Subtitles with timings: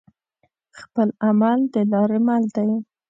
[0.79, 2.77] خپل عمل د لاري مل وي